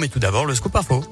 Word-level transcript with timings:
mais 0.00 0.08
tout 0.08 0.18
d'abord 0.18 0.46
le 0.46 0.54
scoop 0.54 0.74
info. 0.74 1.04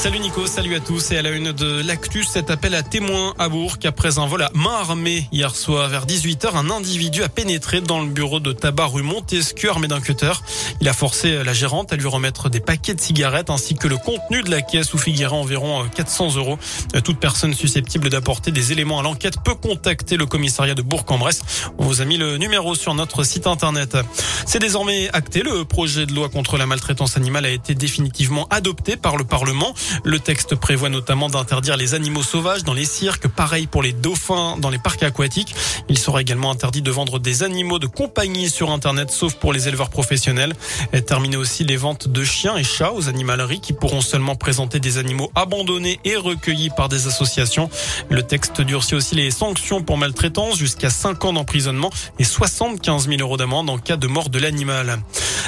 Salut 0.00 0.20
Nico, 0.20 0.46
salut 0.46 0.74
à 0.76 0.80
tous 0.80 1.10
et 1.10 1.18
à 1.18 1.22
la 1.22 1.28
une 1.28 1.52
de 1.52 1.82
l'actu, 1.82 2.24
cet 2.24 2.48
appel 2.48 2.74
à 2.74 2.82
témoins 2.82 3.34
à 3.38 3.50
Bourg 3.50 3.76
après 3.84 4.18
un 4.18 4.24
vol 4.24 4.40
à 4.40 4.50
main 4.54 4.72
armée 4.72 5.28
hier 5.30 5.54
soir 5.54 5.90
vers 5.90 6.06
18h, 6.06 6.56
un 6.56 6.70
individu 6.70 7.22
a 7.22 7.28
pénétré 7.28 7.82
dans 7.82 8.00
le 8.00 8.06
bureau 8.06 8.40
de 8.40 8.52
tabac 8.52 8.86
rue 8.86 9.02
Montesquieu 9.02 9.68
armé 9.68 9.88
d'un 9.88 10.00
cutter. 10.00 10.32
Il 10.80 10.88
a 10.88 10.94
forcé 10.94 11.44
la 11.44 11.52
gérante 11.52 11.92
à 11.92 11.96
lui 11.96 12.06
remettre 12.06 12.48
des 12.48 12.60
paquets 12.60 12.94
de 12.94 13.00
cigarettes 13.00 13.50
ainsi 13.50 13.74
que 13.74 13.88
le 13.88 13.98
contenu 13.98 14.42
de 14.42 14.50
la 14.50 14.62
caisse 14.62 14.94
où 14.94 14.98
figurait 14.98 15.36
environ 15.36 15.86
400 15.94 16.36
euros. 16.36 16.58
Toute 17.04 17.20
personne 17.20 17.52
susceptible 17.52 18.08
d'apporter 18.08 18.52
des 18.52 18.72
éléments 18.72 19.00
à 19.00 19.02
l'enquête 19.02 19.34
peut 19.44 19.54
contacter 19.54 20.16
le 20.16 20.24
commissariat 20.24 20.74
de 20.74 20.80
Bourg-en-Bresse. 20.80 21.42
On 21.76 21.84
vous 21.84 22.00
a 22.00 22.06
mis 22.06 22.16
le 22.16 22.38
numéro 22.38 22.74
sur 22.74 22.94
notre 22.94 23.22
site 23.22 23.46
internet. 23.46 23.98
C'est 24.46 24.60
désormais 24.60 25.10
acté, 25.12 25.42
le 25.42 25.66
projet 25.66 26.06
de 26.06 26.14
loi 26.14 26.30
contre 26.30 26.56
la 26.56 26.64
maltraitance 26.64 27.18
animale 27.18 27.44
a 27.44 27.50
été 27.50 27.74
définitivement 27.74 28.46
adopté 28.48 28.96
par 28.96 29.18
le 29.18 29.24
Parlement. 29.24 29.74
Le 30.04 30.18
texte 30.18 30.54
prévoit 30.54 30.88
notamment 30.88 31.28
d'interdire 31.28 31.76
les 31.76 31.94
animaux 31.94 32.22
sauvages 32.22 32.64
dans 32.64 32.72
les 32.72 32.84
cirques, 32.84 33.28
pareil 33.28 33.66
pour 33.66 33.82
les 33.82 33.92
dauphins 33.92 34.56
dans 34.58 34.70
les 34.70 34.78
parcs 34.78 35.02
aquatiques. 35.02 35.54
Il 35.88 35.98
sera 35.98 36.20
également 36.20 36.50
interdit 36.50 36.82
de 36.82 36.90
vendre 36.90 37.18
des 37.18 37.42
animaux 37.42 37.78
de 37.78 37.86
compagnie 37.86 38.50
sur 38.50 38.70
Internet, 38.70 39.10
sauf 39.10 39.34
pour 39.34 39.52
les 39.52 39.68
éleveurs 39.68 39.90
professionnels. 39.90 40.54
Terminer 41.06 41.36
aussi 41.36 41.64
les 41.64 41.76
ventes 41.76 42.08
de 42.08 42.24
chiens 42.24 42.56
et 42.56 42.64
chats 42.64 42.92
aux 42.92 43.08
animaleries 43.08 43.60
qui 43.60 43.72
pourront 43.72 44.00
seulement 44.00 44.36
présenter 44.36 44.80
des 44.80 44.98
animaux 44.98 45.30
abandonnés 45.34 46.00
et 46.04 46.16
recueillis 46.16 46.70
par 46.70 46.88
des 46.88 47.06
associations. 47.06 47.70
Le 48.08 48.22
texte 48.22 48.60
durcit 48.60 48.94
aussi 48.94 49.14
les 49.14 49.30
sanctions 49.30 49.82
pour 49.82 49.98
maltraitance 49.98 50.56
jusqu'à 50.56 50.90
5 50.90 51.24
ans 51.24 51.32
d'emprisonnement 51.32 51.90
et 52.18 52.24
75 52.24 53.08
000 53.08 53.20
euros 53.20 53.36
d'amende 53.36 53.70
en 53.70 53.78
cas 53.78 53.96
de 53.96 54.06
mort 54.06 54.28
de 54.28 54.38
l'animal. 54.38 54.98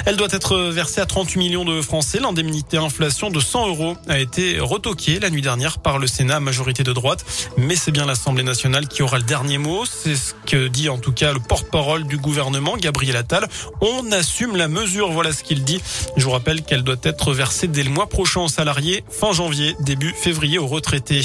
Elle 0.05 0.17
doit 0.17 0.27
être 0.31 0.57
versée 0.57 1.01
à 1.01 1.05
38 1.05 1.39
millions 1.39 1.65
de 1.65 1.81
Français. 1.81 2.19
L'indemnité 2.19 2.77
inflation 2.77 3.29
de 3.29 3.39
100 3.39 3.67
euros 3.67 3.95
a 4.07 4.19
été 4.19 4.59
retoquée 4.59 5.19
la 5.19 5.29
nuit 5.29 5.41
dernière 5.41 5.79
par 5.79 5.99
le 5.99 6.07
Sénat, 6.07 6.39
majorité 6.39 6.83
de 6.83 6.93
droite. 6.93 7.25
Mais 7.57 7.75
c'est 7.75 7.91
bien 7.91 8.05
l'Assemblée 8.05 8.43
nationale 8.43 8.87
qui 8.87 9.03
aura 9.03 9.17
le 9.17 9.23
dernier 9.23 9.57
mot. 9.57 9.83
C'est 9.85 10.15
ce 10.15 10.33
que 10.45 10.67
dit 10.67 10.89
en 10.89 10.97
tout 10.97 11.11
cas 11.11 11.33
le 11.33 11.39
porte-parole 11.39 12.05
du 12.05 12.17
gouvernement, 12.17 12.75
Gabriel 12.77 13.15
Attal. 13.15 13.47
On 13.81 14.11
assume 14.11 14.55
la 14.55 14.67
mesure. 14.67 15.11
Voilà 15.11 15.31
ce 15.31 15.43
qu'il 15.43 15.63
dit. 15.63 15.81
Je 16.17 16.23
vous 16.25 16.31
rappelle 16.31 16.63
qu'elle 16.63 16.83
doit 16.83 16.95
être 17.03 17.33
versée 17.33 17.67
dès 17.67 17.83
le 17.83 17.89
mois 17.89 18.07
prochain 18.07 18.41
aux 18.41 18.47
salariés, 18.49 19.03
fin 19.09 19.31
janvier, 19.31 19.75
début 19.81 20.13
février 20.15 20.57
aux 20.57 20.67
retraités. 20.67 21.21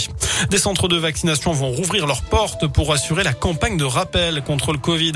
Des 0.51 0.59
centres 0.59 0.89
de 0.89 0.97
vaccination 0.97 1.53
vont 1.53 1.71
rouvrir 1.71 2.07
leurs 2.07 2.23
portes 2.23 2.67
pour 2.67 2.93
assurer 2.93 3.25
la 3.25 3.33
campagne 3.33 3.77
de 3.77 3.85
rappel 3.85 4.43
contre 4.43 4.73
le 4.73 4.79
Covid. 4.79 5.13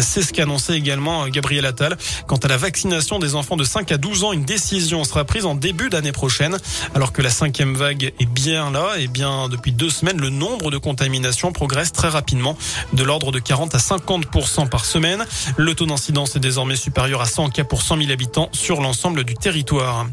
C'est 0.00 0.22
ce 0.22 0.32
qu'a 0.32 0.44
annoncé 0.44 0.74
également 0.74 1.28
Gabriel 1.28 1.66
Attal. 1.66 1.96
Quant 2.26 2.36
à 2.36 2.48
la 2.48 2.56
vaccination 2.56 2.91
des 2.92 3.34
enfants 3.34 3.56
de 3.56 3.64
5 3.64 3.90
à 3.90 3.96
12 3.96 4.24
ans. 4.24 4.32
Une 4.32 4.44
décision 4.44 5.02
sera 5.04 5.24
prise 5.24 5.46
en 5.46 5.54
début 5.54 5.88
d'année 5.88 6.12
prochaine. 6.12 6.58
Alors 6.94 7.12
que 7.12 7.22
la 7.22 7.30
cinquième 7.30 7.74
vague 7.74 8.12
est 8.20 8.26
bien 8.26 8.70
là, 8.70 8.98
et 8.98 9.06
bien 9.06 9.48
depuis 9.48 9.72
deux 9.72 9.88
semaines, 9.88 10.20
le 10.20 10.28
nombre 10.28 10.70
de 10.70 10.76
contaminations 10.76 11.52
progresse 11.52 11.92
très 11.92 12.08
rapidement, 12.08 12.56
de 12.92 13.02
l'ordre 13.02 13.32
de 13.32 13.38
40 13.38 13.74
à 13.74 13.78
50% 13.78 14.68
par 14.68 14.84
semaine. 14.84 15.24
Le 15.56 15.74
taux 15.74 15.86
d'incidence 15.86 16.36
est 16.36 16.40
désormais 16.40 16.76
supérieur 16.76 17.22
à 17.22 17.26
100 17.26 17.48
cas 17.48 17.64
pour 17.64 17.80
100 17.80 17.96
000 17.96 18.10
habitants 18.10 18.50
sur 18.52 18.82
l'ensemble 18.82 19.24
du 19.24 19.34
territoire. 19.34 20.06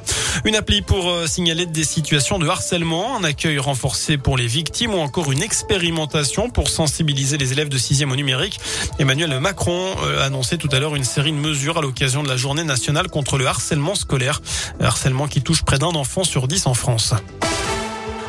Une 0.46 0.56
appli 0.56 0.82
pour 0.82 1.10
euh, 1.10 1.28
signaler 1.28 1.66
des 1.66 1.84
situations 1.84 2.40
de 2.40 2.48
harcèlement, 2.48 3.18
un 3.18 3.24
accueil 3.26 3.60
renforcé 3.60 4.18
pour 4.18 4.38
les 4.38 4.48
victimes 4.48 4.94
ou 4.94 5.00
encore 5.00 5.34
une 5.34 5.42
expérimentation 5.42 6.50
pour 6.50 6.70
sensibiliser 6.70 7.38
les 7.38 7.52
élèves 7.52 7.70
de 7.70 7.78
6e 7.78 8.10
au 8.12 8.16
numérique. 8.16 8.60
Emmanuel 9.00 9.38
Macron 9.42 9.96
euh, 10.04 10.22
a 10.22 10.26
annoncé 10.26 10.58
tout 10.58 10.70
à 10.72 10.80
l'heure 10.80 10.96
une 10.96 11.04
série 11.04 11.32
de 11.32 11.38
mesures 11.38 11.78
à 11.78 11.82
l'occasion 11.82 12.24
de 12.24 12.30
la 12.30 12.38
journée 12.38 12.64
contre 13.10 13.38
le 13.38 13.48
harcèlement 13.48 13.96
scolaire, 13.96 14.42
harcèlement 14.80 15.28
qui 15.28 15.42
touche 15.42 15.64
près 15.64 15.80
d'un 15.80 15.88
enfant 15.88 16.24
sur 16.24 16.48
dix 16.48 16.68
en 16.68 16.74
France. 16.74 17.14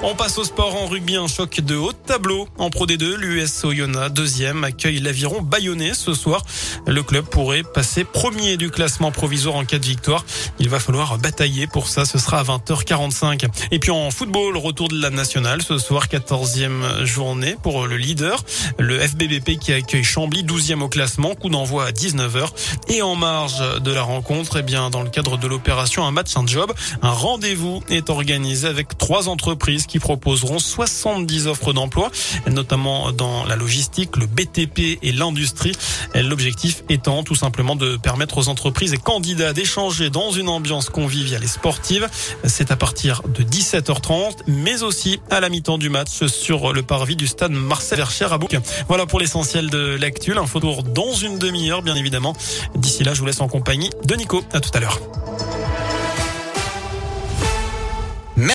On 0.03 0.15
passe 0.15 0.39
au 0.39 0.45
sport 0.45 0.77
en 0.77 0.87
rugby, 0.87 1.17
un 1.17 1.27
choc 1.27 1.61
de 1.61 1.77
haut 1.77 1.93
tableau. 1.93 2.49
En 2.57 2.71
Pro 2.71 2.87
D2, 2.87 3.17
l'US 3.17 3.65
Oyonnax, 3.65 4.15
deuxième, 4.15 4.65
accueille 4.65 4.99
l'aviron 4.99 5.43
bayonnais 5.43 5.93
ce 5.93 6.15
soir. 6.15 6.43
Le 6.87 7.03
club 7.03 7.27
pourrait 7.27 7.63
passer 7.63 8.05
premier 8.05 8.57
du 8.57 8.71
classement 8.71 9.13
provisoire 9.13 9.57
en 9.57 9.67
cas 9.67 9.79
de 9.79 9.85
victoire. 9.85 10.25
Il 10.59 10.71
va 10.71 10.81
falloir 10.81 11.19
batailler 11.19 11.67
pour 11.67 11.87
ça, 11.87 12.07
ce 12.07 12.19
sera 12.19 12.39
à 12.39 12.45
20h45. 12.45 13.47
Et 13.73 13.79
puis 13.79 13.91
en 13.91 14.11
football, 14.11 14.57
retour 14.57 14.89
de 14.89 14.99
la 14.99 15.11
nationale 15.11 15.61
ce 15.61 15.77
soir, 15.77 16.07
14e 16.07 17.05
journée 17.05 17.57
pour 17.63 17.87
le 17.87 17.99
leader. 17.99 18.43
Le 18.79 18.99
FBBP 18.99 19.59
qui 19.59 19.75
accueille 19.75 20.03
Chambly, 20.05 20.45
12e 20.45 20.81
au 20.81 20.89
classement, 20.89 21.35
coup 21.35 21.51
d'envoi 21.51 21.85
à 21.85 21.91
19h. 21.91 22.49
Et 22.89 23.03
en 23.03 23.17
marge 23.17 23.63
de 23.83 23.93
la 23.93 24.03
rencontre, 24.03 24.57
eh 24.61 24.63
bien, 24.63 24.89
dans 24.89 25.03
le 25.03 25.11
cadre 25.11 25.37
de 25.37 25.47
l'opération 25.47 26.07
Un 26.07 26.11
match, 26.11 26.39
un 26.39 26.47
job, 26.47 26.73
un 27.03 27.11
rendez-vous 27.11 27.83
est 27.91 28.09
organisé 28.09 28.67
avec 28.67 28.97
trois 28.97 29.29
entreprises 29.29 29.87
qui 29.91 29.99
proposeront 29.99 30.59
70 30.59 31.49
offres 31.49 31.73
d'emploi, 31.73 32.11
notamment 32.49 33.13
dans 33.13 33.45
la 33.45 33.57
logistique, 33.57 34.17
le 34.17 34.27
BTP 34.27 34.99
et 35.03 35.13
l'industrie. 35.13 35.73
L'objectif 36.15 36.85
étant 36.89 37.23
tout 37.23 37.35
simplement 37.35 37.77
de 37.77 37.97
permettre 37.97 38.39
aux 38.39 38.49
entreprises 38.49 38.95
et 38.95 38.99
candidats 38.99 39.53
d'échanger 39.53 40.11
dans 40.11 40.31
une 40.31 40.49
ambiance 40.49 40.89
conviviale 40.89 41.43
et 41.43 41.49
sportive. 41.49 42.09
C'est 42.45 42.71
à 42.71 42.77
partir 42.77 43.23
de 43.27 43.43
17h30, 43.43 44.37
mais 44.47 44.83
aussi 44.83 45.21
à 45.31 45.41
la 45.41 45.49
mi-temps 45.49 45.79
du 45.79 45.91
match 45.91 46.27
sur 46.27 46.73
le 46.73 46.83
parvis 46.83 47.17
du 47.17 47.27
stade 47.27 47.53
Marcel 47.53 47.99
Vercher 47.99 48.29
à 48.31 48.39
Bouc. 48.39 48.57
Voilà 48.89 49.07
pour 49.07 49.19
l'essentiel 49.19 49.71
de 49.71 49.97
l'actu. 50.01 50.33
L'info 50.35 50.61
tour 50.61 50.83
dans 50.85 51.15
une 51.15 51.39
demi-heure, 51.39 51.83
bien 51.83 51.97
évidemment. 51.97 52.35
D'ici 52.77 53.03
là, 53.03 53.15
je 53.15 53.21
vous 53.21 53.27
laisse 53.27 53.41
en 53.41 53.49
compagnie 53.49 53.91
de 54.05 54.15
Nico. 54.15 54.43
À 54.53 54.61
tout 54.61 54.71
à 54.75 54.81
l'heure. 54.81 55.01